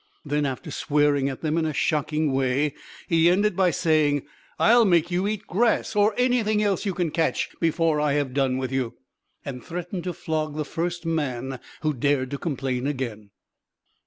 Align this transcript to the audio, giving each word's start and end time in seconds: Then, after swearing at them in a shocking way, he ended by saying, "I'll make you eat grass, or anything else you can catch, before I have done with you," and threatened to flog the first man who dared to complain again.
Then, 0.25 0.47
after 0.47 0.71
swearing 0.71 1.29
at 1.29 1.41
them 1.41 1.59
in 1.59 1.65
a 1.67 1.75
shocking 1.75 2.33
way, 2.33 2.73
he 3.07 3.29
ended 3.29 3.55
by 3.55 3.69
saying, 3.69 4.23
"I'll 4.57 4.83
make 4.83 5.11
you 5.11 5.27
eat 5.27 5.45
grass, 5.45 5.95
or 5.95 6.15
anything 6.17 6.63
else 6.63 6.87
you 6.87 6.95
can 6.95 7.11
catch, 7.11 7.49
before 7.59 8.01
I 8.01 8.13
have 8.13 8.33
done 8.33 8.57
with 8.57 8.71
you," 8.71 8.95
and 9.45 9.63
threatened 9.63 10.05
to 10.05 10.13
flog 10.13 10.55
the 10.57 10.65
first 10.65 11.05
man 11.05 11.59
who 11.81 11.93
dared 11.93 12.31
to 12.31 12.39
complain 12.39 12.87
again. 12.87 13.29